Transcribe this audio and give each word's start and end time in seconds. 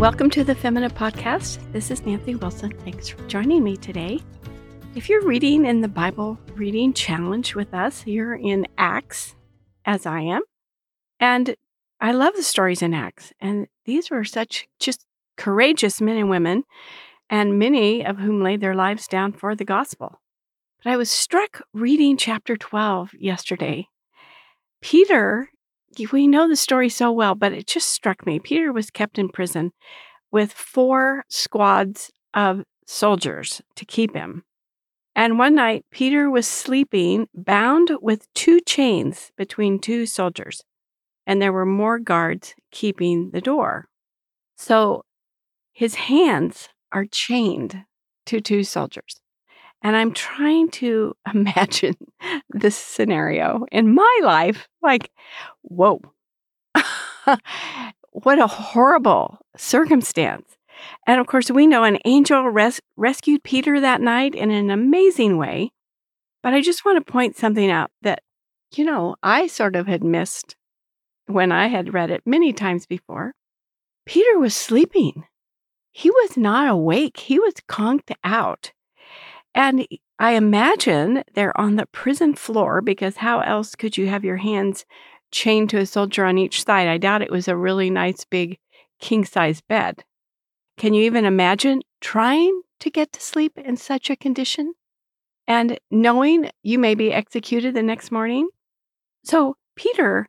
Welcome 0.00 0.30
to 0.30 0.44
the 0.44 0.54
Femina 0.54 0.88
Podcast. 0.88 1.58
This 1.72 1.90
is 1.90 2.06
Nancy 2.06 2.34
Wilson. 2.34 2.72
Thanks 2.84 3.06
for 3.06 3.22
joining 3.26 3.62
me 3.62 3.76
today. 3.76 4.18
If 4.94 5.10
you're 5.10 5.26
reading 5.26 5.66
in 5.66 5.82
the 5.82 5.88
Bible 5.88 6.38
Reading 6.54 6.94
Challenge 6.94 7.54
with 7.54 7.74
us, 7.74 8.06
you're 8.06 8.34
in 8.34 8.66
Acts, 8.78 9.36
as 9.84 10.06
I 10.06 10.20
am. 10.20 10.40
And 11.20 11.54
I 12.00 12.12
love 12.12 12.32
the 12.34 12.42
stories 12.42 12.80
in 12.80 12.94
Acts. 12.94 13.34
And 13.40 13.66
these 13.84 14.10
were 14.10 14.24
such 14.24 14.66
just 14.78 15.04
courageous 15.36 16.00
men 16.00 16.16
and 16.16 16.30
women, 16.30 16.64
and 17.28 17.58
many 17.58 18.02
of 18.02 18.16
whom 18.16 18.42
laid 18.42 18.62
their 18.62 18.74
lives 18.74 19.06
down 19.06 19.34
for 19.34 19.54
the 19.54 19.66
gospel. 19.66 20.22
But 20.82 20.92
I 20.92 20.96
was 20.96 21.10
struck 21.10 21.60
reading 21.74 22.16
chapter 22.16 22.56
12 22.56 23.10
yesterday. 23.18 23.88
Peter 24.80 25.50
we 26.12 26.26
know 26.26 26.48
the 26.48 26.56
story 26.56 26.88
so 26.88 27.10
well, 27.12 27.34
but 27.34 27.52
it 27.52 27.66
just 27.66 27.88
struck 27.88 28.26
me. 28.26 28.38
Peter 28.38 28.72
was 28.72 28.90
kept 28.90 29.18
in 29.18 29.28
prison 29.28 29.72
with 30.30 30.52
four 30.52 31.24
squads 31.28 32.10
of 32.34 32.62
soldiers 32.86 33.60
to 33.76 33.84
keep 33.84 34.14
him. 34.14 34.44
And 35.16 35.38
one 35.38 35.56
night, 35.56 35.84
Peter 35.90 36.30
was 36.30 36.46
sleeping, 36.46 37.28
bound 37.34 37.90
with 38.00 38.32
two 38.34 38.60
chains 38.60 39.32
between 39.36 39.80
two 39.80 40.06
soldiers, 40.06 40.62
and 41.26 41.42
there 41.42 41.52
were 41.52 41.66
more 41.66 41.98
guards 41.98 42.54
keeping 42.70 43.30
the 43.30 43.40
door. 43.40 43.88
So 44.56 45.04
his 45.72 45.96
hands 45.96 46.68
are 46.92 47.06
chained 47.06 47.84
to 48.26 48.40
two 48.40 48.62
soldiers. 48.62 49.20
And 49.82 49.96
I'm 49.96 50.12
trying 50.12 50.70
to 50.70 51.16
imagine 51.34 51.96
this 52.50 52.76
scenario 52.76 53.66
in 53.72 53.94
my 53.94 54.20
life. 54.22 54.68
Like, 54.82 55.10
whoa, 55.62 56.00
what 58.12 58.38
a 58.38 58.46
horrible 58.46 59.38
circumstance. 59.56 60.56
And 61.06 61.20
of 61.20 61.26
course, 61.26 61.50
we 61.50 61.66
know 61.66 61.84
an 61.84 61.98
angel 62.04 62.44
res- 62.44 62.80
rescued 62.96 63.42
Peter 63.42 63.80
that 63.80 64.00
night 64.00 64.34
in 64.34 64.50
an 64.50 64.70
amazing 64.70 65.36
way. 65.36 65.72
But 66.42 66.54
I 66.54 66.62
just 66.62 66.84
want 66.84 67.04
to 67.04 67.12
point 67.12 67.36
something 67.36 67.70
out 67.70 67.90
that, 68.02 68.22
you 68.74 68.84
know, 68.84 69.16
I 69.22 69.46
sort 69.46 69.76
of 69.76 69.86
had 69.86 70.02
missed 70.02 70.56
when 71.26 71.52
I 71.52 71.66
had 71.66 71.92
read 71.92 72.10
it 72.10 72.22
many 72.24 72.52
times 72.52 72.86
before. 72.86 73.34
Peter 74.06 74.38
was 74.38 74.56
sleeping. 74.56 75.24
He 75.92 76.10
was 76.10 76.36
not 76.36 76.68
awake. 76.68 77.18
He 77.18 77.38
was 77.38 77.54
conked 77.68 78.12
out. 78.24 78.72
And 79.54 79.86
I 80.18 80.32
imagine 80.32 81.24
they're 81.34 81.58
on 81.58 81.76
the 81.76 81.86
prison 81.86 82.34
floor 82.34 82.80
because 82.80 83.16
how 83.16 83.40
else 83.40 83.74
could 83.74 83.96
you 83.96 84.08
have 84.08 84.24
your 84.24 84.36
hands 84.36 84.84
chained 85.32 85.70
to 85.70 85.78
a 85.78 85.86
soldier 85.86 86.24
on 86.24 86.38
each 86.38 86.64
side? 86.64 86.88
I 86.88 86.98
doubt 86.98 87.22
it 87.22 87.30
was 87.30 87.48
a 87.48 87.56
really 87.56 87.90
nice 87.90 88.24
big 88.24 88.58
king 89.00 89.24
size 89.24 89.60
bed. 89.60 90.04
Can 90.76 90.94
you 90.94 91.04
even 91.04 91.24
imagine 91.24 91.82
trying 92.00 92.62
to 92.80 92.90
get 92.90 93.12
to 93.12 93.20
sleep 93.20 93.58
in 93.58 93.76
such 93.76 94.08
a 94.08 94.16
condition 94.16 94.74
and 95.46 95.78
knowing 95.90 96.50
you 96.62 96.78
may 96.78 96.94
be 96.94 97.12
executed 97.12 97.74
the 97.74 97.82
next 97.82 98.10
morning? 98.10 98.48
So, 99.24 99.56
Peter, 99.76 100.28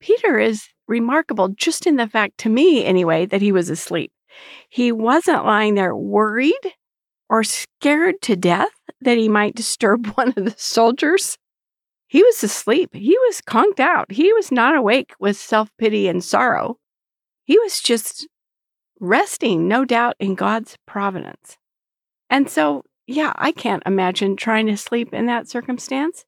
Peter 0.00 0.38
is 0.38 0.68
remarkable 0.88 1.48
just 1.48 1.86
in 1.86 1.96
the 1.96 2.08
fact, 2.08 2.38
to 2.38 2.48
me 2.48 2.84
anyway, 2.84 3.26
that 3.26 3.42
he 3.42 3.52
was 3.52 3.70
asleep. 3.70 4.12
He 4.68 4.92
wasn't 4.92 5.44
lying 5.44 5.74
there 5.74 5.94
worried 5.94 6.74
or 7.30 7.44
scared 7.44 8.20
to 8.20 8.36
death 8.36 8.74
that 9.00 9.16
he 9.16 9.28
might 9.28 9.54
disturb 9.54 10.06
one 10.16 10.34
of 10.36 10.44
the 10.44 10.54
soldiers. 10.58 11.38
He 12.08 12.22
was 12.22 12.42
asleep. 12.42 12.90
He 12.92 13.16
was 13.28 13.40
conked 13.40 13.80
out. 13.80 14.10
He 14.10 14.32
was 14.32 14.50
not 14.50 14.74
awake 14.74 15.14
with 15.20 15.36
self 15.36 15.70
pity 15.78 16.08
and 16.08 16.22
sorrow. 16.22 16.76
He 17.44 17.58
was 17.58 17.80
just 17.80 18.26
resting, 18.98 19.68
no 19.68 19.84
doubt, 19.84 20.16
in 20.18 20.34
God's 20.34 20.76
providence. 20.86 21.56
And 22.28 22.50
so, 22.50 22.82
yeah, 23.06 23.32
I 23.36 23.52
can't 23.52 23.82
imagine 23.86 24.36
trying 24.36 24.66
to 24.66 24.76
sleep 24.76 25.14
in 25.14 25.26
that 25.26 25.48
circumstance. 25.48 26.24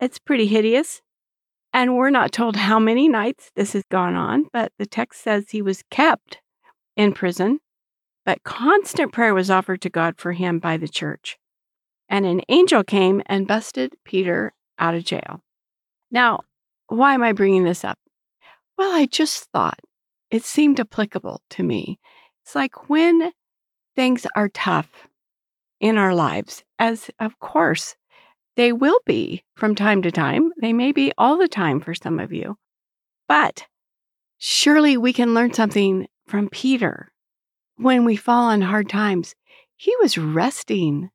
It's 0.00 0.18
pretty 0.18 0.46
hideous. 0.46 1.00
And 1.72 1.96
we're 1.96 2.10
not 2.10 2.32
told 2.32 2.56
how 2.56 2.78
many 2.78 3.08
nights 3.08 3.50
this 3.56 3.72
has 3.72 3.84
gone 3.90 4.14
on, 4.14 4.44
but 4.52 4.72
the 4.78 4.84
text 4.84 5.22
says 5.22 5.46
he 5.48 5.62
was 5.62 5.82
kept 5.90 6.40
in 6.96 7.14
prison 7.14 7.60
but 8.24 8.42
constant 8.44 9.12
prayer 9.12 9.34
was 9.34 9.50
offered 9.50 9.80
to 9.82 9.90
God 9.90 10.18
for 10.18 10.32
him 10.32 10.58
by 10.58 10.76
the 10.76 10.88
church. 10.88 11.38
And 12.08 12.26
an 12.26 12.42
angel 12.48 12.84
came 12.84 13.22
and 13.26 13.46
busted 13.46 13.94
Peter 14.04 14.52
out 14.78 14.94
of 14.94 15.04
jail. 15.04 15.42
Now, 16.10 16.40
why 16.88 17.14
am 17.14 17.22
I 17.22 17.32
bringing 17.32 17.64
this 17.64 17.84
up? 17.84 17.98
Well, 18.76 18.94
I 18.94 19.06
just 19.06 19.44
thought 19.52 19.80
it 20.30 20.44
seemed 20.44 20.80
applicable 20.80 21.42
to 21.50 21.62
me. 21.62 21.98
It's 22.44 22.54
like 22.54 22.88
when 22.88 23.32
things 23.94 24.26
are 24.34 24.48
tough 24.48 25.08
in 25.80 25.98
our 25.98 26.14
lives, 26.14 26.64
as 26.78 27.10
of 27.18 27.38
course 27.38 27.96
they 28.56 28.72
will 28.72 28.98
be 29.06 29.44
from 29.54 29.74
time 29.74 30.02
to 30.02 30.10
time, 30.10 30.52
they 30.60 30.72
may 30.72 30.92
be 30.92 31.12
all 31.16 31.38
the 31.38 31.48
time 31.48 31.80
for 31.80 31.94
some 31.94 32.18
of 32.18 32.32
you, 32.32 32.56
but 33.28 33.66
surely 34.38 34.96
we 34.96 35.12
can 35.12 35.34
learn 35.34 35.52
something 35.52 36.06
from 36.26 36.48
Peter 36.48 37.11
when 37.82 38.04
we 38.04 38.16
fall 38.16 38.44
on 38.44 38.62
hard 38.62 38.88
times, 38.88 39.34
he 39.76 39.94
was 40.00 40.16
resting. 40.16 41.10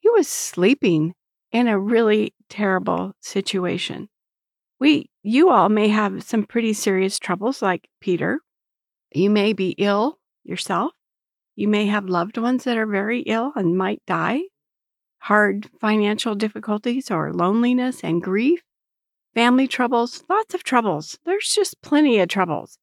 He 0.00 0.10
was 0.10 0.28
sleeping 0.28 1.14
in 1.50 1.68
a 1.68 1.78
really 1.78 2.34
terrible 2.48 3.14
situation. 3.20 4.08
We, 4.78 5.10
you 5.22 5.50
all 5.50 5.68
may 5.68 5.88
have 5.88 6.22
some 6.22 6.44
pretty 6.44 6.72
serious 6.74 7.18
troubles 7.18 7.62
like 7.62 7.88
Peter. 8.00 8.40
You 9.12 9.30
may 9.30 9.52
be 9.52 9.70
ill 9.78 10.18
yourself. 10.42 10.92
You 11.56 11.68
may 11.68 11.86
have 11.86 12.04
loved 12.06 12.36
ones 12.36 12.64
that 12.64 12.76
are 12.76 12.86
very 12.86 13.20
ill 13.20 13.52
and 13.54 13.78
might 13.78 14.02
die. 14.06 14.42
Hard 15.20 15.70
financial 15.80 16.34
difficulties 16.34 17.10
or 17.10 17.32
loneliness 17.32 18.02
and 18.02 18.20
grief. 18.20 18.60
Family 19.34 19.66
troubles, 19.66 20.22
lots 20.28 20.54
of 20.54 20.64
troubles. 20.64 21.18
There's 21.24 21.48
just 21.48 21.80
plenty 21.80 22.18
of 22.18 22.28
troubles. 22.28 22.78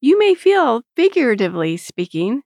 You 0.00 0.18
may 0.18 0.34
feel, 0.34 0.82
figuratively 0.96 1.76
speaking, 1.76 2.42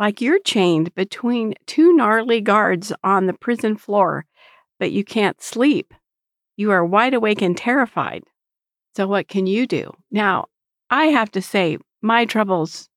like 0.00 0.22
you're 0.22 0.40
chained 0.40 0.94
between 0.94 1.54
two 1.66 1.92
gnarly 1.92 2.40
guards 2.40 2.90
on 3.04 3.26
the 3.26 3.34
prison 3.34 3.76
floor, 3.76 4.24
but 4.80 4.90
you 4.90 5.04
can't 5.04 5.40
sleep. 5.42 5.92
You 6.56 6.70
are 6.70 6.84
wide 6.84 7.12
awake 7.12 7.42
and 7.42 7.56
terrified. 7.56 8.24
So, 8.96 9.06
what 9.06 9.28
can 9.28 9.46
you 9.46 9.66
do? 9.66 9.92
Now, 10.10 10.46
I 10.88 11.06
have 11.06 11.30
to 11.32 11.42
say, 11.42 11.76
my 12.00 12.24
troubles 12.24 12.88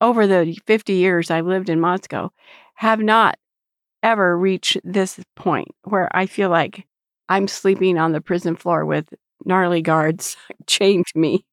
over 0.00 0.26
the 0.26 0.58
50 0.66 0.94
years 0.94 1.30
I've 1.30 1.46
lived 1.46 1.68
in 1.68 1.78
Moscow 1.78 2.30
have 2.76 3.00
not 3.00 3.38
ever 4.02 4.36
reached 4.36 4.78
this 4.82 5.20
point 5.36 5.68
where 5.84 6.08
I 6.16 6.24
feel 6.24 6.48
like 6.48 6.86
I'm 7.28 7.48
sleeping 7.48 7.98
on 7.98 8.12
the 8.12 8.22
prison 8.22 8.56
floor 8.56 8.86
with 8.86 9.12
gnarly 9.44 9.82
guards 9.82 10.38
chained 10.66 11.06
to 11.08 11.18
me. 11.18 11.44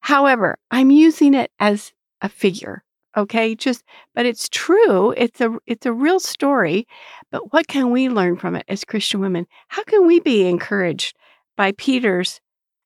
However, 0.00 0.58
I'm 0.70 0.90
using 0.90 1.32
it 1.32 1.50
as 1.58 1.92
a 2.20 2.28
figure 2.28 2.84
okay 3.16 3.54
just 3.54 3.82
but 4.14 4.26
it's 4.26 4.48
true 4.48 5.12
it's 5.12 5.40
a 5.40 5.56
it's 5.66 5.86
a 5.86 5.92
real 5.92 6.20
story 6.20 6.86
but 7.30 7.52
what 7.52 7.66
can 7.66 7.90
we 7.90 8.08
learn 8.08 8.36
from 8.36 8.54
it 8.56 8.64
as 8.68 8.84
christian 8.84 9.20
women? 9.20 9.46
How 9.68 9.82
can 9.84 10.06
we 10.06 10.20
be 10.20 10.46
encouraged 10.46 11.16
by 11.56 11.72
peter's 11.72 12.40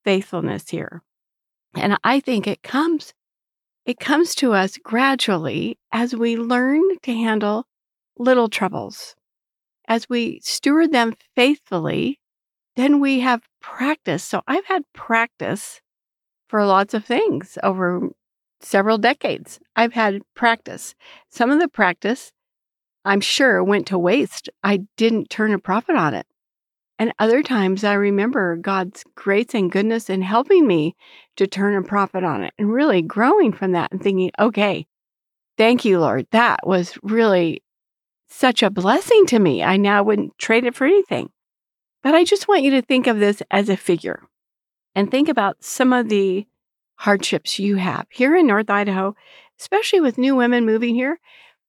faithfulness 0.05 0.69
here? 0.71 1.03
And 1.75 1.99
i 2.05 2.21
think 2.21 2.47
it 2.47 2.63
comes 2.63 3.15
it 3.85 3.99
comes 3.99 4.35
to 4.37 4.53
us 4.53 4.79
gradually 4.79 5.79
as 5.91 6.15
we 6.15 6.37
learn 6.37 6.83
to 7.03 7.13
handle 7.13 7.67
little 8.17 8.49
troubles. 8.49 9.17
As 9.89 10.09
we 10.09 10.39
steward 10.43 10.93
them 10.93 11.15
faithfully 11.37 12.19
then 12.77 13.01
we 13.01 13.21
have 13.21 13.43
practice. 13.61 14.25
So 14.25 14.43
i've 14.47 14.67
had 14.67 14.83
practice 14.95 15.81
for 16.49 16.65
lots 16.67 16.95
of 16.95 17.05
things 17.05 17.59
over 17.63 18.11
several 18.65 18.99
decades. 18.99 19.61
I've 19.77 19.93
had 19.93 20.23
practice. 20.35 20.95
Some 21.29 21.51
of 21.51 21.61
the 21.61 21.69
practice, 21.69 22.33
I'm 23.05 23.21
sure, 23.21 23.63
went 23.63 23.87
to 23.89 23.99
waste. 23.99 24.49
I 24.63 24.87
didn't 24.97 25.31
turn 25.31 25.53
a 25.53 25.59
profit 25.59 25.97
on 25.97 26.15
it. 26.15 26.27
And 26.99 27.13
other 27.19 27.43
times 27.43 27.83
I 27.83 27.95
remember 27.95 28.57
God's 28.57 29.03
grace 29.17 29.55
and 29.55 29.73
goodness 29.73 30.09
in 30.09 30.23
helping 30.23 30.67
me 30.67 30.95
to 31.37 31.47
turn 31.47 31.75
a 31.75 31.83
profit 31.83 32.23
on 32.23 32.45
it 32.45 32.55
and 32.59 32.73
really 32.73 33.03
growing 33.03 33.53
from 33.53 33.73
that 33.73 33.91
and 33.91 34.01
thinking, 34.01 34.31
okay, 34.39 34.87
thank 35.59 35.85
you, 35.85 35.99
Lord. 35.99 36.27
That 36.31 36.61
was 36.65 36.97
really 37.03 37.63
such 38.29 38.63
a 38.63 38.71
blessing 38.71 39.27
to 39.27 39.39
me. 39.39 39.63
I 39.63 39.77
now 39.77 40.03
wouldn't 40.03 40.39
trade 40.39 40.65
it 40.65 40.75
for 40.75 40.87
anything. 40.87 41.31
But 42.03 42.15
I 42.15 42.25
just 42.25 42.49
want 42.49 42.63
you 42.63 42.71
to 42.73 42.83
think 42.83 43.07
of 43.07 43.19
this 43.19 43.43
as 43.51 43.69
a 43.69 43.77
figure 43.77 44.23
and 44.95 45.11
think 45.11 45.29
about 45.29 45.63
some 45.63 45.93
of 45.93 46.09
the 46.09 46.47
hardships 47.03 47.59
you 47.59 47.75
have 47.75 48.07
here 48.11 48.37
in 48.37 48.47
North 48.47 48.71
Idaho, 48.71 49.17
especially 49.59 50.01
with 50.01 50.19
new 50.19 50.37
women 50.37 50.65
moving 50.65 50.95
here. 50.95 51.19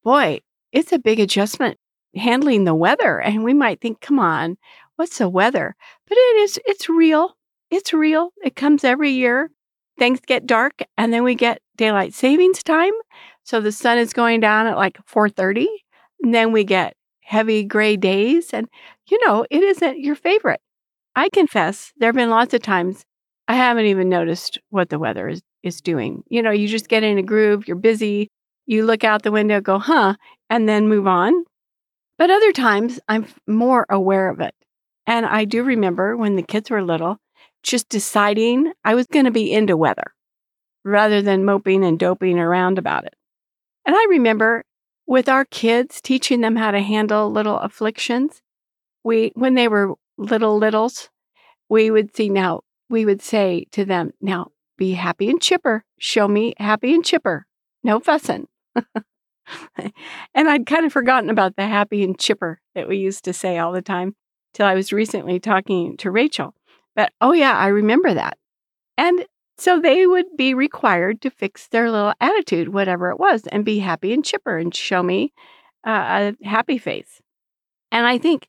Boy, 0.04 0.42
it's 0.72 0.92
a 0.92 1.00
big 1.00 1.20
adjustment 1.20 1.80
handling 2.16 2.66
the 2.66 2.76
weather. 2.76 3.20
And 3.20 3.44
we 3.44 3.54
might 3.56 3.82
think, 3.82 4.00
come 4.00 4.20
on, 4.20 4.58
what's 4.96 5.18
the 5.18 5.28
weather? 5.28 5.76
But 6.08 6.20
it 6.20 6.38
is, 6.44 6.60
it's 6.68 6.88
real. 6.88 7.36
It's 7.72 7.94
real. 7.94 8.30
It 8.44 8.56
comes 8.56 8.84
every 8.84 9.10
year. 9.10 9.50
Things 9.98 10.20
get 10.20 10.46
dark 10.46 10.84
and 11.00 11.12
then 11.12 11.24
we 11.24 11.34
get 11.34 11.62
daylight 11.78 12.14
savings 12.14 12.62
time. 12.62 12.94
So 13.44 13.60
the 13.60 13.72
sun 13.72 13.98
is 13.98 14.14
going 14.14 14.40
down 14.40 14.68
at 14.68 14.78
like 14.78 15.00
4:30, 15.08 15.66
and 16.22 16.34
then 16.34 16.52
we 16.52 16.64
get 16.64 16.96
heavy 17.22 17.64
gray 17.64 17.98
days 17.98 18.54
and 18.54 18.68
you 19.10 19.20
know, 19.26 19.48
it 19.50 19.64
isn't 19.64 20.00
your 20.00 20.16
favorite. 20.16 20.62
I 21.16 21.30
confess 21.30 21.92
there've 21.98 22.14
been 22.14 22.30
lots 22.30 22.54
of 22.54 22.62
times 22.62 23.06
I 23.48 23.56
haven't 23.56 23.86
even 23.86 24.10
noticed 24.10 24.60
what 24.70 24.90
the 24.90 25.00
weather 25.00 25.28
is 25.28 25.42
is 25.64 25.80
doing. 25.82 26.24
You 26.28 26.42
know, 26.42 26.52
you 26.52 26.68
just 26.68 26.90
get 26.90 27.04
in 27.04 27.18
a 27.18 27.24
groove, 27.24 27.68
you're 27.68 27.78
busy, 27.78 28.30
you 28.66 28.86
look 28.86 29.04
out 29.06 29.24
the 29.24 29.32
window, 29.32 29.62
go, 29.62 29.80
"Huh," 29.80 30.16
and 30.50 30.68
then 30.68 30.90
move 30.90 31.08
on. 31.08 31.46
But 32.18 32.32
other 32.32 32.52
times 32.52 33.00
I'm 33.08 33.26
more 33.48 33.86
aware 33.90 34.30
of 34.30 34.40
it. 34.42 34.54
And 35.08 35.26
I 35.26 35.46
do 35.46 35.64
remember 35.64 36.16
when 36.18 36.36
the 36.36 36.44
kids 36.44 36.70
were 36.70 36.84
little, 36.84 37.18
just 37.64 37.90
deciding 37.90 38.74
I 38.84 38.96
was 38.96 39.08
going 39.08 39.26
to 39.26 39.32
be 39.32 39.52
into 39.52 39.78
weather 39.78 40.14
rather 40.86 41.22
than 41.22 41.46
moping 41.46 41.84
and 41.84 41.98
doping 42.00 42.40
around 42.40 42.78
about 42.78 43.06
it. 43.06 43.16
And 43.86 43.96
I 43.96 44.06
remember 44.10 44.64
with 45.08 45.30
our 45.30 45.46
kids 45.46 46.02
teaching 46.02 46.42
them 46.42 46.56
how 46.56 46.72
to 46.72 46.80
handle 46.80 47.30
little 47.32 47.60
afflictions. 47.60 48.42
We 49.04 49.32
when 49.36 49.56
they 49.56 49.68
were 49.68 49.96
little 50.18 50.58
littles, 50.58 51.10
we 51.70 51.92
would 51.92 52.16
see 52.16 52.30
now 52.30 52.62
we 52.94 53.06
would 53.06 53.24
say 53.24 53.66
to 53.72 53.84
them, 53.84 54.14
now 54.22 54.52
be 54.78 54.94
happy 54.94 55.28
and 55.28 55.42
chipper. 55.42 55.84
Show 55.98 56.28
me 56.28 56.54
happy 56.58 56.94
and 56.94 57.04
chipper. 57.04 57.48
No 57.84 58.00
fussing. 58.00 58.48
and 58.76 60.48
I'd 60.48 60.68
kind 60.68 60.86
of 60.86 60.94
forgotten 60.94 61.32
about 61.32 61.56
the 61.56 61.66
happy 61.66 62.04
and 62.04 62.18
chipper 62.18 62.62
that 62.76 62.88
we 62.88 62.98
used 62.98 63.26
to 63.26 63.34
say 63.34 63.58
all 63.58 63.72
the 63.72 63.82
time 63.82 64.16
till 64.54 64.68
I 64.68 64.76
was 64.76 64.94
recently 64.94 65.40
talking 65.40 65.98
to 65.98 66.12
Rachel. 66.12 66.54
But 66.96 67.12
oh, 67.20 67.32
yeah, 67.32 67.58
I 67.58 67.68
remember 67.68 68.14
that. 68.14 68.38
And 68.96 69.26
so 69.58 69.80
they 69.80 70.06
would 70.06 70.38
be 70.38 70.54
required 70.54 71.20
to 71.22 71.32
fix 71.32 71.68
their 71.68 71.90
little 71.90 72.14
attitude, 72.22 72.70
whatever 72.70 73.10
it 73.10 73.20
was, 73.20 73.48
and 73.48 73.66
be 73.66 73.80
happy 73.80 74.14
and 74.14 74.24
chipper 74.24 74.60
and 74.60 74.74
show 74.74 75.02
me 75.02 75.34
uh, 75.84 76.32
a 76.44 76.48
happy 76.48 76.78
face. 76.78 77.22
And 77.92 78.06
I 78.06 78.20
think 78.20 78.48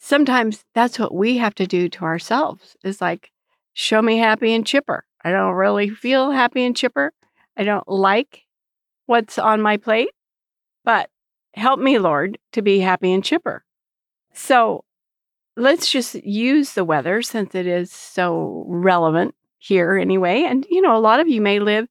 sometimes 0.00 0.64
that's 0.74 0.98
what 0.98 1.14
we 1.14 1.38
have 1.38 1.54
to 1.54 1.66
do 1.68 1.88
to 1.90 2.04
ourselves 2.04 2.76
is 2.82 3.00
like, 3.00 3.30
show 3.78 4.02
me 4.02 4.18
happy 4.18 4.52
and 4.52 4.66
chipper. 4.66 5.04
I 5.24 5.30
don't 5.30 5.54
really 5.54 5.88
feel 5.88 6.32
happy 6.32 6.64
and 6.64 6.76
chipper. 6.76 7.12
I 7.56 7.62
don't 7.62 7.86
like 7.86 8.42
what's 9.06 9.38
on 9.38 9.62
my 9.62 9.76
plate, 9.76 10.10
but 10.84 11.08
help 11.54 11.78
me, 11.78 12.00
Lord, 12.00 12.38
to 12.52 12.62
be 12.62 12.80
happy 12.80 13.12
and 13.12 13.24
chipper. 13.24 13.64
So 14.34 14.84
let's 15.56 15.92
just 15.92 16.16
use 16.16 16.72
the 16.72 16.84
weather 16.84 17.22
since 17.22 17.54
it 17.54 17.68
is 17.68 17.92
so 17.92 18.64
relevant 18.66 19.36
here 19.58 19.96
anyway. 19.96 20.42
And, 20.42 20.66
you 20.68 20.80
know, 20.80 20.96
a 20.96 20.98
lot 20.98 21.20
of 21.20 21.28
you 21.28 21.40
may 21.40 21.60
live 21.60 21.86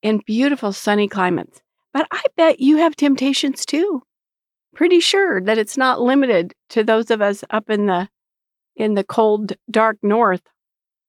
in 0.00 0.22
beautiful 0.26 0.72
sunny 0.72 1.06
climates, 1.06 1.60
but 1.92 2.06
I 2.10 2.22
bet 2.38 2.60
you 2.60 2.78
have 2.78 2.96
temptations 2.96 3.66
too. 3.66 4.02
Pretty 4.74 5.00
sure 5.00 5.42
that 5.42 5.58
it's 5.58 5.76
not 5.76 6.00
limited 6.00 6.54
to 6.70 6.82
those 6.82 7.10
of 7.10 7.20
us 7.20 7.44
up 7.50 7.68
in 7.68 7.86
the 7.86 8.08
in 8.74 8.94
the 8.94 9.04
cold 9.04 9.52
dark 9.70 9.98
north. 10.02 10.42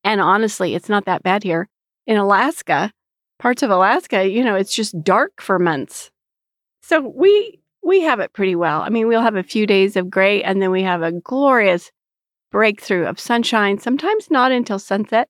And 0.07 0.21
honestly, 0.21 0.73
it's 0.73 0.87
not 0.87 1.03
that 1.03 1.21
bad 1.21 1.43
here. 1.43 1.67
In 2.05 2.15
Alaska, 2.15 2.93
parts 3.39 3.61
of 3.61 3.69
Alaska, 3.69 4.25
you 4.25 4.41
know, 4.41 4.55
it's 4.55 4.73
just 4.73 5.03
dark 5.03 5.41
for 5.41 5.59
months. 5.59 6.11
So 6.81 7.01
we 7.01 7.59
we 7.83 8.03
have 8.03 8.21
it 8.21 8.31
pretty 8.31 8.55
well. 8.55 8.79
I 8.79 8.87
mean, 8.87 9.09
we'll 9.09 9.21
have 9.21 9.35
a 9.35 9.43
few 9.43 9.67
days 9.67 9.97
of 9.97 10.09
gray 10.09 10.41
and 10.41 10.61
then 10.61 10.71
we 10.71 10.83
have 10.83 11.01
a 11.01 11.11
glorious 11.11 11.91
breakthrough 12.53 13.05
of 13.05 13.19
sunshine, 13.19 13.79
sometimes 13.79 14.31
not 14.31 14.53
until 14.53 14.79
sunset. 14.79 15.27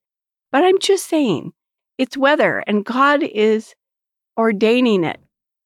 But 0.52 0.64
I'm 0.64 0.78
just 0.78 1.08
saying, 1.08 1.54
it's 1.98 2.16
weather, 2.16 2.64
and 2.68 2.86
God 2.86 3.24
is 3.24 3.74
ordaining 4.38 5.04
it 5.04 5.20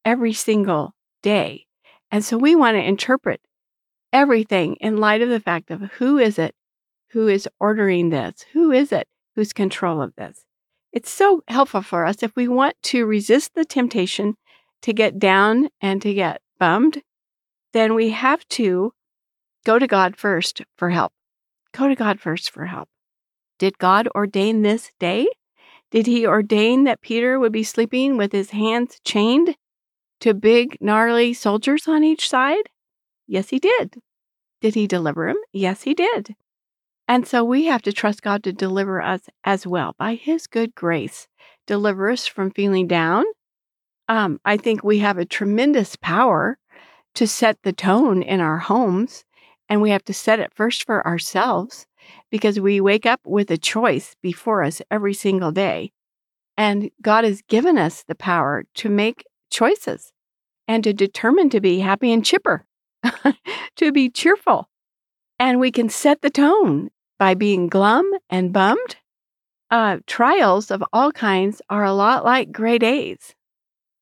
every 0.05 0.31
single 0.31 0.93
day. 1.21 1.65
And 2.11 2.23
so 2.23 2.37
we 2.37 2.55
want 2.55 2.75
to 2.75 2.87
interpret 2.87 3.41
everything 4.13 4.75
in 4.75 4.97
light 4.97 5.21
of 5.21 5.27
the 5.27 5.41
fact 5.41 5.69
of 5.69 5.81
who 5.97 6.17
is 6.17 6.39
it 6.39 6.55
who 7.11 7.27
is 7.27 7.47
ordering 7.59 8.09
this? 8.09 8.45
Who 8.53 8.71
is 8.71 8.91
it 8.91 9.07
who's 9.35 9.53
control 9.53 10.01
of 10.01 10.15
this? 10.15 10.45
It's 10.91 11.09
so 11.09 11.41
helpful 11.47 11.81
for 11.81 12.05
us 12.05 12.21
if 12.21 12.35
we 12.35 12.47
want 12.47 12.75
to 12.83 13.05
resist 13.05 13.55
the 13.55 13.65
temptation 13.65 14.35
to 14.81 14.93
get 14.93 15.19
down 15.19 15.69
and 15.79 16.01
to 16.01 16.13
get 16.13 16.41
bummed, 16.59 17.01
then 17.73 17.93
we 17.93 18.09
have 18.09 18.47
to 18.49 18.93
go 19.63 19.79
to 19.79 19.87
God 19.87 20.17
first 20.17 20.61
for 20.77 20.89
help. 20.89 21.13
Go 21.73 21.87
to 21.87 21.95
God 21.95 22.19
first 22.19 22.51
for 22.51 22.65
help. 22.65 22.89
Did 23.57 23.77
God 23.77 24.09
ordain 24.15 24.63
this 24.63 24.91
day? 24.99 25.27
Did 25.91 26.07
he 26.07 26.25
ordain 26.25 26.85
that 26.85 27.01
Peter 27.01 27.39
would 27.39 27.51
be 27.51 27.63
sleeping 27.63 28.17
with 28.17 28.31
his 28.31 28.51
hands 28.51 28.99
chained 29.05 29.55
to 30.21 30.33
big, 30.33 30.77
gnarly 30.81 31.33
soldiers 31.33 31.87
on 31.87 32.03
each 32.03 32.27
side? 32.27 32.69
Yes, 33.27 33.49
he 33.49 33.59
did. 33.59 34.01
Did 34.61 34.75
he 34.75 34.87
deliver 34.87 35.29
him? 35.29 35.37
Yes, 35.51 35.83
he 35.83 35.93
did. 35.93 36.35
And 37.07 37.27
so 37.27 37.43
we 37.43 37.65
have 37.65 37.81
to 37.83 37.93
trust 37.93 38.21
God 38.21 38.43
to 38.43 38.53
deliver 38.53 39.01
us 39.01 39.21
as 39.43 39.67
well 39.67 39.95
by 39.97 40.15
his 40.15 40.47
good 40.47 40.73
grace. 40.75 41.27
Deliver 41.67 42.09
us 42.09 42.27
from 42.27 42.51
feeling 42.51 42.87
down. 42.87 43.25
Um, 44.07 44.39
I 44.45 44.57
think 44.57 44.83
we 44.83 44.99
have 44.99 45.17
a 45.17 45.25
tremendous 45.25 45.95
power 45.95 46.57
to 47.15 47.27
set 47.27 47.57
the 47.63 47.73
tone 47.73 48.21
in 48.21 48.39
our 48.39 48.57
homes 48.57 49.25
and 49.71 49.81
we 49.81 49.91
have 49.91 50.03
to 50.03 50.13
set 50.13 50.39
it 50.39 50.53
first 50.53 50.85
for 50.85 51.05
ourselves 51.07 51.85
because 52.29 52.59
we 52.59 52.81
wake 52.81 53.05
up 53.05 53.21
with 53.25 53.49
a 53.51 53.57
choice 53.57 54.15
before 54.21 54.63
us 54.63 54.81
every 54.91 55.13
single 55.13 55.53
day. 55.53 55.93
And 56.57 56.91
God 57.01 57.23
has 57.23 57.41
given 57.43 57.77
us 57.77 58.03
the 58.03 58.15
power 58.15 58.65
to 58.75 58.89
make 58.89 59.23
choices 59.49 60.11
and 60.67 60.83
to 60.83 60.93
determine 60.93 61.49
to 61.51 61.61
be 61.61 61.79
happy 61.79 62.11
and 62.11 62.25
chipper, 62.25 62.65
to 63.77 63.91
be 63.93 64.09
cheerful. 64.09 64.67
And 65.41 65.59
we 65.59 65.71
can 65.71 65.89
set 65.89 66.21
the 66.21 66.29
tone 66.29 66.91
by 67.17 67.33
being 67.33 67.65
glum 67.65 68.07
and 68.29 68.53
bummed. 68.53 68.97
Uh, 69.71 69.97
trials 70.05 70.69
of 70.69 70.83
all 70.93 71.11
kinds 71.11 71.63
are 71.67 71.83
a 71.83 71.93
lot 71.93 72.23
like 72.23 72.51
gray 72.51 72.77
days. 72.77 73.33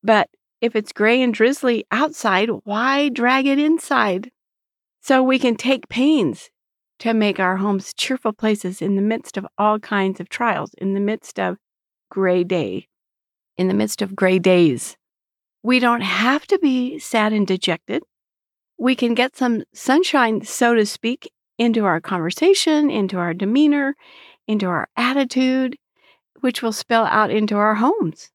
But 0.04 0.30
if 0.60 0.76
it's 0.76 0.92
gray 0.92 1.22
and 1.22 1.34
drizzly 1.34 1.86
outside, 1.92 2.50
why 2.66 3.08
drag 3.08 3.46
it 3.46 3.58
inside? 3.58 4.32
So 5.00 5.24
we 5.24 5.40
can 5.40 5.56
take 5.56 5.88
pains 5.88 6.50
to 7.00 7.14
make 7.14 7.40
our 7.40 7.56
homes 7.56 7.94
cheerful 7.94 8.34
places 8.34 8.82
in 8.82 8.98
the 8.98 9.02
midst 9.02 9.38
of 9.38 9.48
all 9.58 9.80
kinds 9.80 10.20
of 10.20 10.28
trials, 10.28 10.72
in 10.78 10.94
the 10.94 11.00
midst 11.00 11.40
of 11.40 11.56
gray 12.12 12.44
day, 12.44 12.90
in 13.58 13.70
the 13.70 13.74
midst 13.74 14.02
of 14.02 14.14
gray 14.14 14.40
days. 14.40 14.98
We 15.64 15.80
don't 15.80 16.02
have 16.02 16.46
to 16.48 16.60
be 16.60 17.00
sad 17.00 17.32
and 17.32 17.48
dejected. 17.48 18.04
We 18.82 18.96
can 18.96 19.14
get 19.14 19.36
some 19.36 19.64
sunshine, 19.74 20.46
so 20.46 20.74
to 20.74 20.86
speak, 20.86 21.30
into 21.60 21.86
our 21.86 22.02
conversation, 22.02 22.90
into 22.90 23.18
our 23.18 23.36
demeanor, 23.36 23.96
into 24.48 24.66
our 24.66 24.88
attitude, 24.98 25.78
which 26.40 26.64
will 26.64 26.72
spill 26.72 27.04
out 27.04 27.30
into 27.30 27.56
our 27.56 27.76
homes. 27.76 28.32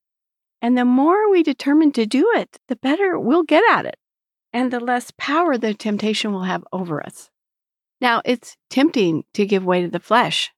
And 0.63 0.79
the 0.79 0.85
more 0.85 1.29
we 1.31 1.43
determine 1.43 1.91
to 1.93 2.07
do 2.07 2.31
it, 2.37 2.59
the 2.69 2.77
better 2.77 3.19
we'll 3.19 3.43
get 3.43 3.65
at 3.69 3.87
it 3.87 3.97
and 4.53 4.73
the 4.73 4.79
less 4.79 5.11
power 5.19 5.59
the 5.59 5.75
temptation 5.75 6.33
will 6.33 6.45
have 6.45 6.65
over 6.73 7.05
us. 7.05 7.29
Now, 8.01 8.23
it's 8.25 8.57
tempting 8.71 9.25
to 9.35 9.47
give 9.47 9.65
way 9.65 9.83
to 9.83 9.89
the 9.89 9.99
flesh 9.99 10.53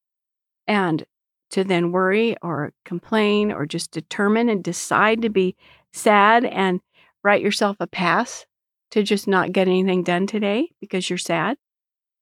and 0.66 1.04
to 1.50 1.64
then 1.64 1.92
worry 1.92 2.36
or 2.42 2.72
complain 2.84 3.52
or 3.52 3.64
just 3.64 3.92
determine 3.92 4.48
and 4.48 4.62
decide 4.62 5.22
to 5.22 5.30
be 5.30 5.56
sad 5.92 6.44
and 6.44 6.80
write 7.22 7.42
yourself 7.42 7.76
a 7.80 7.86
pass 7.86 8.44
to 8.90 9.02
just 9.02 9.26
not 9.26 9.52
get 9.52 9.68
anything 9.68 10.02
done 10.02 10.26
today 10.26 10.68
because 10.80 11.08
you're 11.08 11.18
sad. 11.18 11.56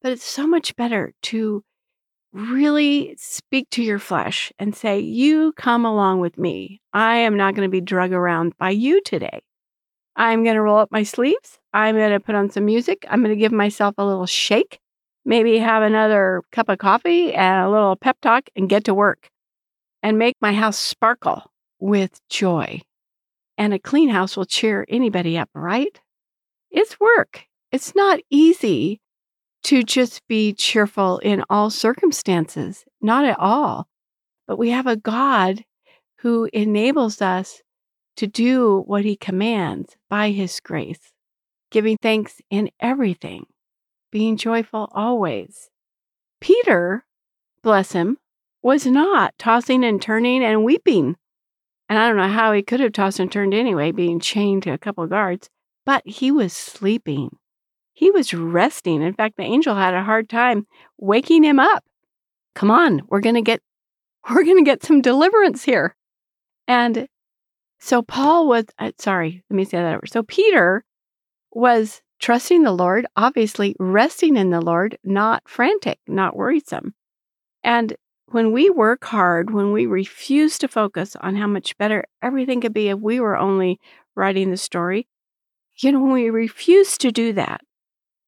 But 0.05 0.13
it's 0.13 0.23
so 0.23 0.47
much 0.47 0.77
better 0.77 1.15
to 1.23 1.65
really 2.35 3.17
speak 3.19 3.71
to 3.71 3.83
your 3.83 3.99
flesh 3.99 4.53
and 4.59 4.77
say, 4.77 5.01
You 5.01 5.53
come 5.53 5.87
along 5.87 6.21
with 6.21 6.37
me. 6.37 6.83
I 6.93 7.17
am 7.17 7.39
not 7.39 7.55
going 7.55 7.67
to 7.67 7.73
be 7.73 7.81
drug 7.81 8.13
around 8.13 8.53
by 8.59 8.69
you 8.69 9.01
today. 9.01 9.41
I'm 10.15 10.45
going 10.45 10.57
to 10.57 10.61
roll 10.61 10.77
up 10.77 10.93
my 10.93 11.05
sleeves. 11.05 11.59
I'm 11.73 11.97
going 11.97 12.13
to 12.13 12.21
put 12.21 12.35
on 12.35 12.51
some 12.51 12.67
music. 12.67 13.07
I'm 13.09 13.23
going 13.23 13.35
to 13.35 13.41
give 13.41 13.51
myself 13.51 13.95
a 13.97 14.05
little 14.05 14.27
shake, 14.27 14.79
maybe 15.25 15.57
have 15.57 15.83
another 15.83 16.43
cup 16.53 16.69
of 16.69 16.77
coffee 16.77 17.33
and 17.33 17.67
a 17.67 17.71
little 17.71 17.97
pep 17.97 18.19
talk 18.21 18.51
and 18.55 18.69
get 18.69 18.85
to 18.85 18.93
work 18.93 19.31
and 20.03 20.19
make 20.19 20.37
my 20.39 20.53
house 20.53 20.79
sparkle 20.79 21.51
with 21.81 22.21
joy. 22.29 22.83
And 23.57 23.73
a 23.73 23.79
clean 23.79 24.11
house 24.11 24.37
will 24.37 24.45
cheer 24.45 24.85
anybody 24.87 25.39
up, 25.39 25.49
right? 25.55 25.99
It's 26.71 27.01
work. 27.01 27.47
It's 27.73 27.95
not 27.95 28.21
easy 28.29 29.01
to 29.65 29.83
just 29.83 30.27
be 30.29 30.53
cheerful 30.53 31.19
in 31.19 31.43
all 31.51 31.71
circumstances, 31.71 32.85
not 33.01 33.25
at 33.25 33.39
all. 33.39 33.89
But 34.47 34.59
we 34.59 34.71
have 34.71 34.87
a 34.87 34.97
God 34.97 35.65
who 36.19 36.49
enables 36.53 37.21
us 37.21 37.63
to 38.17 38.27
do 38.27 38.83
what 38.87 39.05
he 39.05 39.17
commands 39.17 39.97
by 40.09 40.31
his 40.31 40.61
grace, 40.61 41.13
giving 41.71 41.97
thanks 42.01 42.41
in 42.51 42.71
everything, 42.79 43.47
being 44.13 44.37
joyful 44.37 44.89
always. 44.93 45.71
Peter, 46.41 47.05
bless 47.63 47.93
him, 47.93 48.19
was 48.63 48.87
not 48.87 49.35
tossing 49.39 49.85
and 49.85 50.01
turning 50.01 50.45
and 50.45 50.65
weeping. 50.65 51.17
And 51.89 51.99
I 51.99 52.07
don't 52.09 52.17
know 52.17 52.29
how 52.29 52.53
he 52.53 52.63
could 52.63 52.81
have 52.81 52.93
tossed 52.93 53.19
and 53.19 53.31
turned 53.31 53.55
anyway, 53.55 53.93
being 53.93 54.21
chained 54.21 54.63
to 54.65 54.73
a 54.73 54.79
couple 54.79 55.05
of 55.05 55.11
guards, 55.11 55.51
but 55.85 56.03
he 56.07 56.31
was 56.31 56.53
sleeping. 56.53 57.37
He 57.95 58.11
was 58.11 58.35
resting. 58.35 59.03
In 59.03 59.15
fact, 59.15 59.37
the 59.37 59.45
angel 59.45 59.77
had 59.77 59.95
a 59.95 60.03
hard 60.03 60.29
time 60.29 60.67
waking 60.99 61.45
him 61.45 61.61
up. 61.61 61.85
Come 62.55 62.71
on, 62.71 63.03
we're 63.09 63.21
going 63.21 63.37
to 63.37 63.43
get 63.43 63.63
we're 64.31 64.45
going 64.45 64.63
to 64.63 64.71
get 64.71 64.83
some 64.83 65.01
deliverance 65.01 65.65
here. 65.65 65.95
And 66.67 67.07
so 67.79 68.03
Paul 68.03 68.49
was 68.49 68.65
uh, 68.79 68.93
sorry, 68.99 69.45
let 69.49 69.57
me 69.57 69.65
say 69.65 69.79
that 69.79 69.95
over. 69.95 70.07
So 70.07 70.23
Peter 70.25 70.85
was 71.53 72.03
trusting 72.19 72.63
the 72.63 72.73
Lord, 72.73 73.07
obviously 73.17 73.77
resting 73.79 74.37
in 74.37 74.51
the 74.51 74.61
Lord, 74.61 74.99
not 75.05 75.43
frantic, 75.47 76.01
not 76.09 76.37
worrisome. 76.37 76.95
And 77.63 77.95
when 78.27 78.51
we 78.51 78.71
work 78.71 79.05
hard, 79.05 79.53
when 79.53 79.73
we 79.73 79.87
refuse 79.87 80.59
to 80.59 80.69
focus 80.69 81.17
on 81.21 81.37
how 81.37 81.47
much 81.47 81.79
better 81.79 82.05
everything 82.23 82.61
could 82.61 82.75
be 82.75 82.89
if 82.89 82.99
we 82.99 83.21
were 83.21 83.37
only 83.37 83.79
writing 84.17 84.51
the 84.51 84.57
story, 84.57 85.07
you 85.77 85.93
know, 85.93 86.01
when 86.01 86.13
we 86.13 86.31
refuse 86.31 86.99
to 86.99 87.13
do 87.13 87.33
that 87.35 87.61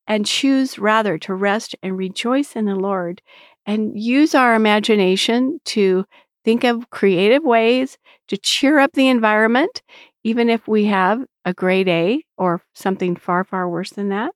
and 0.07 0.27
choose 0.27 0.79
rather 0.79 1.19
to 1.19 1.35
rest 1.35 1.75
and 1.83 1.97
rejoice 1.97 2.57
in 2.57 2.67
the 2.67 2.77
Lord 2.77 3.23
and 3.67 3.99
use 4.01 4.35
our 4.35 4.55
imagination 4.55 5.59
to 5.67 6.05
think 6.45 6.63
of 6.65 6.91
creative 6.91 7.43
ways 7.43 7.99
to 8.29 8.37
cheer 8.37 8.79
up 8.79 8.93
the 8.93 9.09
environment, 9.09 9.83
even 10.23 10.49
if 10.49 10.69
we 10.69 10.87
have 10.87 11.25
a 11.45 11.53
grade 11.53 11.89
A 11.89 12.23
or 12.39 12.63
something 12.75 13.17
far, 13.17 13.45
far 13.45 13.69
worse 13.69 13.91
than 13.91 14.11
that, 14.11 14.33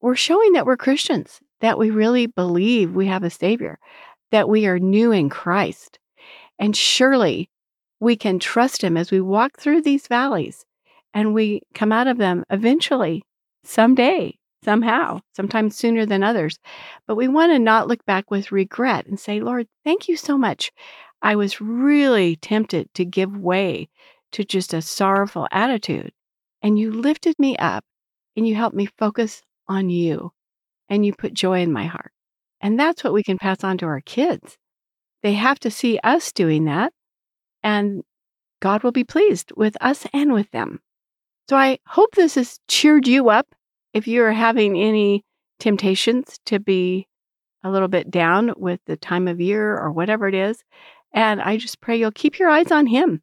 we're 0.00 0.14
showing 0.14 0.52
that 0.52 0.66
we're 0.66 0.76
Christians, 0.76 1.40
that 1.60 1.78
we 1.78 1.90
really 1.90 2.26
believe 2.26 2.94
we 2.94 3.06
have 3.06 3.24
a 3.24 3.30
Savior, 3.30 3.78
that 4.30 4.48
we 4.48 4.66
are 4.66 4.78
new 4.78 5.12
in 5.12 5.28
Christ. 5.28 5.98
And 6.58 6.76
surely 6.76 7.50
we 8.00 8.16
can 8.16 8.38
trust 8.38 8.82
Him 8.82 8.96
as 8.96 9.10
we 9.10 9.20
walk 9.20 9.58
through 9.58 9.82
these 9.82 10.06
valleys 10.06 10.64
and 11.14 11.34
we 11.34 11.62
come 11.74 11.92
out 11.92 12.06
of 12.06 12.18
them 12.18 12.44
eventually, 12.50 13.22
someday, 13.64 14.36
somehow, 14.64 15.20
sometimes 15.34 15.76
sooner 15.76 16.06
than 16.06 16.22
others. 16.22 16.58
But 17.06 17.16
we 17.16 17.28
want 17.28 17.52
to 17.52 17.58
not 17.58 17.88
look 17.88 18.04
back 18.04 18.30
with 18.30 18.52
regret 18.52 19.06
and 19.06 19.18
say, 19.18 19.40
Lord, 19.40 19.66
thank 19.84 20.08
you 20.08 20.16
so 20.16 20.38
much. 20.38 20.72
I 21.20 21.36
was 21.36 21.60
really 21.60 22.36
tempted 22.36 22.92
to 22.94 23.04
give 23.04 23.36
way 23.36 23.88
to 24.32 24.44
just 24.44 24.74
a 24.74 24.82
sorrowful 24.82 25.46
attitude. 25.50 26.12
And 26.62 26.78
you 26.78 26.92
lifted 26.92 27.38
me 27.38 27.56
up 27.56 27.84
and 28.36 28.46
you 28.46 28.54
helped 28.54 28.76
me 28.76 28.88
focus 28.98 29.42
on 29.68 29.90
you 29.90 30.32
and 30.88 31.04
you 31.06 31.14
put 31.14 31.34
joy 31.34 31.60
in 31.60 31.72
my 31.72 31.86
heart. 31.86 32.12
And 32.60 32.78
that's 32.78 33.02
what 33.02 33.12
we 33.12 33.22
can 33.22 33.38
pass 33.38 33.64
on 33.64 33.78
to 33.78 33.86
our 33.86 34.00
kids. 34.00 34.56
They 35.22 35.34
have 35.34 35.58
to 35.60 35.70
see 35.70 35.98
us 36.02 36.32
doing 36.32 36.64
that, 36.64 36.92
and 37.62 38.02
God 38.60 38.82
will 38.82 38.92
be 38.92 39.04
pleased 39.04 39.52
with 39.56 39.76
us 39.80 40.06
and 40.12 40.32
with 40.32 40.50
them. 40.50 40.80
So 41.48 41.56
I 41.56 41.78
hope 41.86 42.14
this 42.14 42.34
has 42.36 42.58
cheered 42.68 43.06
you 43.06 43.28
up 43.28 43.46
if 43.92 44.06
you're 44.06 44.32
having 44.32 44.76
any 44.76 45.24
temptations 45.58 46.38
to 46.46 46.58
be 46.58 47.06
a 47.62 47.70
little 47.70 47.88
bit 47.88 48.10
down 48.10 48.52
with 48.56 48.80
the 48.86 48.96
time 48.96 49.28
of 49.28 49.40
year 49.40 49.76
or 49.76 49.92
whatever 49.92 50.26
it 50.28 50.34
is. 50.34 50.62
And 51.12 51.40
I 51.40 51.56
just 51.56 51.80
pray 51.80 51.98
you'll 51.98 52.10
keep 52.10 52.38
your 52.38 52.48
eyes 52.48 52.70
on 52.70 52.86
Him. 52.86 53.22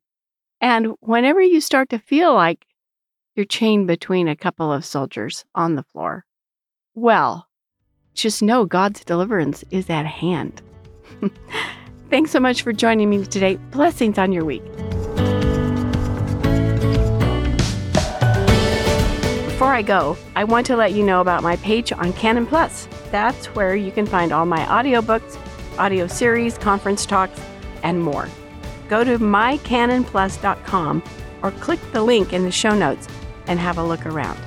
And 0.61 0.95
whenever 1.01 1.41
you 1.41 1.61
start 1.61 1.89
to 1.89 1.99
feel 1.99 2.33
like 2.33 2.65
you're 3.35 3.45
chained 3.45 3.87
between 3.87 4.27
a 4.27 4.35
couple 4.35 4.71
of 4.71 4.85
soldiers 4.85 5.45
on 5.55 5.75
the 5.75 5.83
floor, 5.83 6.25
well, 6.93 7.47
just 8.13 8.41
know 8.41 8.65
God's 8.65 9.03
deliverance 9.03 9.63
is 9.71 9.89
at 9.89 10.05
hand. 10.05 10.61
Thanks 12.09 12.31
so 12.31 12.39
much 12.39 12.63
for 12.63 12.73
joining 12.73 13.09
me 13.09 13.25
today. 13.25 13.55
Blessings 13.71 14.17
on 14.17 14.31
your 14.31 14.43
week. 14.43 14.63
Before 19.59 19.73
I 19.73 19.81
go, 19.81 20.15
I 20.37 20.45
want 20.45 20.65
to 20.67 20.77
let 20.77 20.93
you 20.93 21.03
know 21.03 21.19
about 21.19 21.43
my 21.43 21.57
page 21.57 21.91
on 21.91 22.13
Canon 22.13 22.47
Plus. 22.47 22.87
That's 23.11 23.47
where 23.47 23.75
you 23.75 23.91
can 23.91 24.05
find 24.05 24.31
all 24.31 24.45
my 24.45 24.59
audiobooks, 24.59 25.37
audio 25.77 26.07
series, 26.07 26.57
conference 26.57 27.05
talks, 27.05 27.41
and 27.83 28.01
more. 28.01 28.29
Go 28.87 29.03
to 29.03 29.19
mycanonplus.com 29.19 31.03
or 31.43 31.51
click 31.51 31.79
the 31.91 32.01
link 32.01 32.31
in 32.31 32.45
the 32.45 32.51
show 32.51 32.73
notes 32.73 33.09
and 33.47 33.59
have 33.59 33.77
a 33.77 33.83
look 33.83 34.05
around. 34.05 34.39